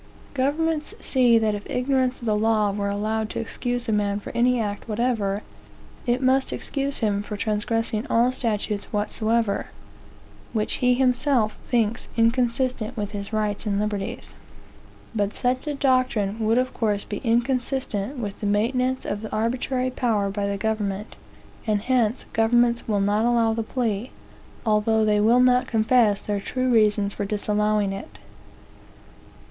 [0.33, 4.31] Governments see that if ignorance of the law were allowed to excuse a man for
[4.31, 5.43] any act whatever,
[6.07, 9.67] it must excuse him for transgressing all statutes whatsoever,
[10.53, 14.33] which he himself thinks inconsistent with his rights and liberties.
[15.13, 20.31] But such a doctrine would of course be inconsistent with the maintenance of arbitrary power
[20.31, 21.15] by the government;
[21.67, 24.09] and hence governments will not allow the plea,
[24.65, 28.17] although they will not confess their true reasons for disallowing it.